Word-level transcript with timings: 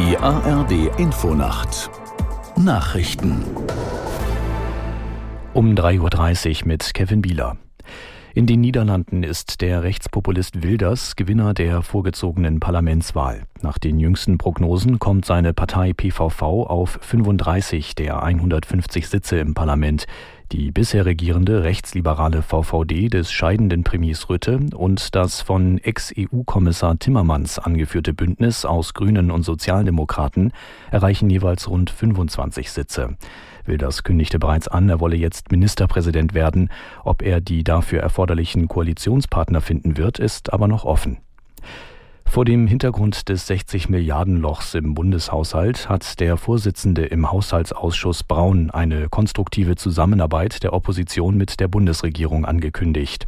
ARD 0.00 0.98
Infonacht 0.98 1.90
Nachrichten 2.56 3.44
um 5.52 5.74
3.30 5.74 6.62
Uhr 6.62 6.68
mit 6.68 6.94
Kevin 6.94 7.20
Bieler. 7.20 7.58
In 8.32 8.46
den 8.46 8.62
Niederlanden 8.62 9.22
ist 9.22 9.60
der 9.60 9.82
Rechtspopulist 9.82 10.62
Wilders 10.62 11.16
Gewinner 11.16 11.52
der 11.52 11.82
vorgezogenen 11.82 12.60
Parlamentswahl. 12.60 13.42
Nach 13.60 13.78
den 13.78 14.00
jüngsten 14.00 14.38
Prognosen 14.38 14.98
kommt 14.98 15.26
seine 15.26 15.52
Partei 15.52 15.92
PVV 15.92 16.42
auf 16.42 16.98
35 17.02 17.94
der 17.94 18.22
150 18.22 19.06
Sitze 19.06 19.38
im 19.38 19.52
Parlament. 19.52 20.06
Die 20.52 20.72
bisher 20.72 21.06
regierende 21.06 21.62
rechtsliberale 21.62 22.42
VVD 22.42 23.08
des 23.08 23.30
scheidenden 23.30 23.84
Premiers 23.84 24.28
Rütte 24.28 24.58
und 24.74 25.14
das 25.14 25.42
von 25.42 25.78
Ex-EU-Kommissar 25.78 26.98
Timmermans 26.98 27.60
angeführte 27.60 28.12
Bündnis 28.12 28.64
aus 28.64 28.92
Grünen 28.92 29.30
und 29.30 29.44
Sozialdemokraten 29.44 30.52
erreichen 30.90 31.30
jeweils 31.30 31.68
rund 31.68 31.90
25 31.90 32.72
Sitze. 32.72 33.16
Wilders 33.64 34.02
kündigte 34.02 34.40
bereits 34.40 34.66
an, 34.66 34.88
er 34.88 34.98
wolle 34.98 35.14
jetzt 35.14 35.52
Ministerpräsident 35.52 36.34
werden. 36.34 36.68
Ob 37.04 37.22
er 37.22 37.40
die 37.40 37.62
dafür 37.62 38.00
erforderlichen 38.00 38.66
Koalitionspartner 38.66 39.60
finden 39.60 39.98
wird, 39.98 40.18
ist 40.18 40.52
aber 40.52 40.66
noch 40.66 40.84
offen. 40.84 41.18
Vor 42.30 42.44
dem 42.44 42.68
Hintergrund 42.68 43.28
des 43.28 43.48
60 43.48 43.88
Milliarden 43.88 44.36
Lochs 44.36 44.74
im 44.74 44.94
Bundeshaushalt 44.94 45.88
hat 45.88 46.20
der 46.20 46.36
Vorsitzende 46.36 47.04
im 47.04 47.32
Haushaltsausschuss 47.32 48.22
Braun 48.22 48.70
eine 48.70 49.08
konstruktive 49.08 49.74
Zusammenarbeit 49.74 50.62
der 50.62 50.72
Opposition 50.72 51.36
mit 51.36 51.58
der 51.58 51.66
Bundesregierung 51.66 52.44
angekündigt. 52.44 53.26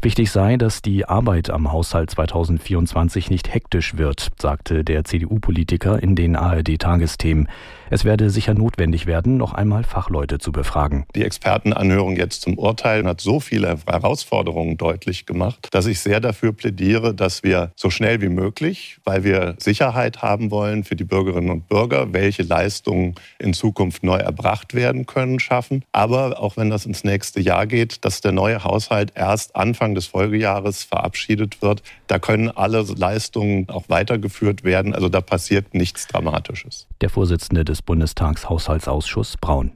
Wichtig 0.00 0.30
sei, 0.30 0.56
dass 0.58 0.80
die 0.80 1.06
Arbeit 1.06 1.50
am 1.50 1.72
Haushalt 1.72 2.10
2024 2.10 3.30
nicht 3.30 3.52
hektisch 3.52 3.96
wird, 3.96 4.28
sagte 4.38 4.84
der 4.84 5.02
CDU-Politiker 5.02 6.00
in 6.00 6.14
den 6.14 6.36
ARD-Tagesthemen. 6.36 7.48
Es 7.88 8.04
werde 8.04 8.30
sicher 8.30 8.54
notwendig 8.54 9.06
werden, 9.06 9.36
noch 9.36 9.54
einmal 9.54 9.84
Fachleute 9.84 10.38
zu 10.38 10.50
befragen. 10.50 11.06
Die 11.14 11.24
Expertenanhörung 11.24 12.16
jetzt 12.16 12.42
zum 12.42 12.58
Urteil 12.58 13.04
hat 13.04 13.20
so 13.20 13.38
viele 13.38 13.78
Herausforderungen 13.86 14.76
deutlich 14.76 15.24
gemacht, 15.24 15.68
dass 15.70 15.86
ich 15.86 16.00
sehr 16.00 16.18
dafür 16.18 16.52
plädiere, 16.52 17.14
dass 17.14 17.44
wir 17.44 17.70
so 17.76 17.90
schnell 17.90 18.20
wie 18.20 18.28
möglich, 18.28 18.98
weil 19.04 19.22
wir 19.22 19.54
Sicherheit 19.58 20.22
haben 20.22 20.50
wollen 20.50 20.82
für 20.82 20.96
die 20.96 21.04
Bürgerinnen 21.04 21.50
und 21.50 21.68
Bürger, 21.68 22.12
welche 22.12 22.42
Leistungen 22.42 23.14
in 23.38 23.54
Zukunft 23.54 24.02
neu 24.02 24.16
erbracht 24.16 24.74
werden 24.74 25.06
können, 25.06 25.38
schaffen. 25.38 25.84
Aber 25.92 26.40
auch 26.40 26.56
wenn 26.56 26.70
das 26.70 26.86
ins 26.86 27.04
nächste 27.04 27.40
Jahr 27.40 27.66
geht, 27.66 28.04
dass 28.04 28.20
der 28.20 28.32
neue 28.32 28.64
Haushalt 28.64 29.12
erst 29.14 29.54
Anfang 29.54 29.94
des 29.94 30.06
Folgejahres 30.06 30.82
verabschiedet 30.82 31.62
wird. 31.62 31.82
Da 32.08 32.18
können 32.18 32.50
alle 32.50 32.82
Leistungen 32.82 33.68
auch 33.68 33.84
weitergeführt 33.88 34.64
werden. 34.64 34.94
Also 34.94 35.08
da 35.08 35.20
passiert 35.20 35.74
nichts 35.74 36.06
Dramatisches. 36.08 36.86
Der 37.00 37.10
Vorsitzende 37.10 37.64
des 37.64 37.75
Bundestagshaushaltsausschusses 37.82 39.36
Braun. 39.36 39.72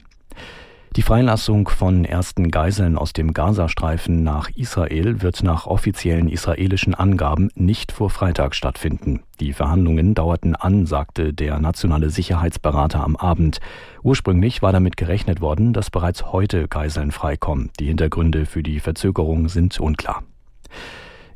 Die 0.97 1.03
Freilassung 1.03 1.69
von 1.69 2.03
ersten 2.03 2.51
Geiseln 2.51 2.97
aus 2.97 3.13
dem 3.13 3.33
Gazastreifen 3.33 4.23
nach 4.23 4.49
Israel 4.55 5.21
wird 5.21 5.41
nach 5.41 5.65
offiziellen 5.65 6.27
israelischen 6.27 6.93
Angaben 6.93 7.49
nicht 7.55 7.93
vor 7.93 8.09
Freitag 8.09 8.55
stattfinden. 8.55 9.23
Die 9.39 9.53
Verhandlungen 9.53 10.15
dauerten 10.15 10.53
an, 10.53 10.85
sagte 10.85 11.33
der 11.33 11.59
nationale 11.59 12.09
Sicherheitsberater 12.09 13.01
am 13.01 13.15
Abend. 13.15 13.61
Ursprünglich 14.03 14.61
war 14.61 14.73
damit 14.73 14.97
gerechnet 14.97 15.39
worden, 15.39 15.71
dass 15.71 15.91
bereits 15.91 16.33
heute 16.33 16.67
Geiseln 16.67 17.11
freikommen. 17.11 17.69
Die 17.79 17.85
Hintergründe 17.85 18.45
für 18.45 18.61
die 18.61 18.81
Verzögerung 18.81 19.47
sind 19.47 19.79
unklar. 19.79 20.23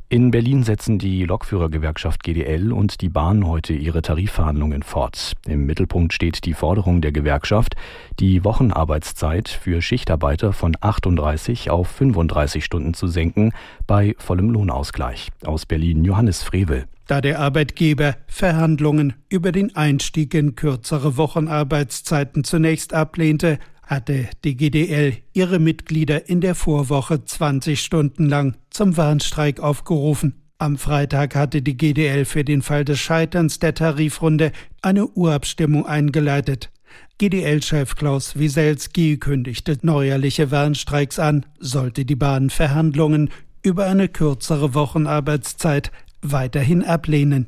In 0.08 0.30
Berlin 0.30 0.62
setzen 0.62 1.00
die 1.00 1.26
Lokführergewerkschaft 1.26 2.24
GDL 2.24 2.72
und 2.72 3.02
die 3.02 3.10
Bahn 3.10 3.48
heute 3.48 3.74
ihre 3.74 4.04
Tarifverhandlungen 4.04 4.84
fort. 4.84 5.34
Im 5.48 5.66
Mittelpunkt 5.66 6.14
steht 6.14 6.46
die 6.46 6.54
Forderung 6.54 7.02
der 7.02 7.12
Gewerkschaft, 7.12 7.76
die 8.20 8.44
Wochenarbeitszeit 8.44 9.50
für 9.50 9.82
Schichtarbeiter 9.82 10.54
von 10.54 10.78
38 10.80 11.72
auf 11.72 11.88
35 11.88 12.64
Stunden 12.64 12.94
zu 12.94 13.08
senken, 13.08 13.52
bei 13.88 14.14
vollem 14.20 14.52
Lohnausgleich. 14.52 15.30
Aus 15.44 15.66
Berlin 15.66 16.06
Johannes 16.06 16.44
Frevel. 16.44 16.86
Da 17.08 17.22
der 17.22 17.40
Arbeitgeber 17.40 18.16
Verhandlungen 18.28 19.14
über 19.30 19.52
den 19.52 19.76
Einstieg 19.76 20.36
in 20.36 20.56
kürzere 20.56 21.18
Wochenarbeitszeiten 21.18 22.44
zunächst 22.44 22.94
ablehnte, 22.94 23.58
hatte 23.86 24.28
die 24.44 24.58
GDL 24.58 25.18
ihre 25.34 25.60
Mitglieder 25.60 26.28
in 26.28 26.42
der 26.42 26.56
Vorwoche 26.56 27.24
20 27.24 27.80
Stunden 27.80 28.28
lang 28.28 28.56
zum 28.70 28.98
Warnstreik 28.98 29.60
aufgerufen. 29.60 30.42
Am 30.58 30.78
Freitag 30.78 31.36
hatte 31.36 31.62
die 31.62 31.76
GDL 31.78 32.26
für 32.26 32.44
den 32.44 32.62
Fall 32.62 32.86
des 32.86 33.00
Scheiterns 33.00 33.60
der 33.60 33.74
Tarifrunde 33.74 34.52
eine 34.82 35.06
Urabstimmung 35.08 35.86
eingeleitet. 35.86 36.72
GDL-Chef 37.18 37.96
Klaus 37.96 38.38
Wieselski 38.38 39.18
kündigte 39.18 39.78
neuerliche 39.82 40.52
Warnstreiks 40.52 41.20
an, 41.20 41.46
sollte 41.60 42.06
die 42.06 42.16
Bahn 42.16 42.50
Verhandlungen 42.50 43.30
über 43.64 43.86
eine 43.86 44.08
kürzere 44.08 44.74
Wochenarbeitszeit 44.74 45.92
weiterhin 46.22 46.84
ablehnen. 46.84 47.48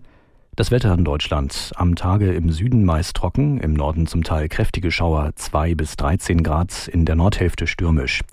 Das 0.57 0.71
Wetter 0.71 0.91
in 0.95 1.03
Deutschland. 1.03 1.71
Am 1.75 1.95
Tage 1.95 2.33
im 2.33 2.49
Süden 2.49 2.83
meist 2.83 3.15
trocken, 3.15 3.59
im 3.59 3.73
Norden 3.73 4.07
zum 4.07 4.23
Teil 4.23 4.49
kräftige 4.49 4.89
Schauer, 4.89 5.29
2 5.35 5.75
bis 5.75 5.97
13 5.97 6.41
Grad, 6.41 6.87
in 6.87 7.05
der 7.05 7.15
Nordhälfte 7.15 7.67
stürmisch. 7.67 8.23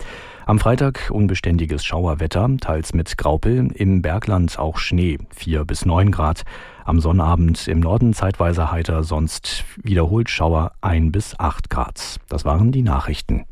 Am 0.47 0.57
Freitag 0.57 1.11
unbeständiges 1.11 1.85
Schauerwetter, 1.85 2.49
teils 2.59 2.95
mit 2.95 3.15
Graupel, 3.19 3.71
im 3.75 4.01
Bergland 4.01 4.57
auch 4.57 4.79
Schnee, 4.79 5.19
4 5.35 5.65
bis 5.65 5.85
9 5.85 6.09
Grad. 6.09 6.45
Am 6.83 6.99
Sonnabend 6.99 7.67
im 7.67 7.79
Norden 7.79 8.15
zeitweise 8.15 8.71
heiter, 8.71 9.03
sonst 9.03 9.63
wiederholt 9.83 10.31
Schauer 10.31 10.71
1 10.81 11.11
bis 11.11 11.39
8 11.39 11.69
Grad. 11.69 12.19
Das 12.27 12.43
waren 12.43 12.71
die 12.71 12.81
Nachrichten. 12.81 13.45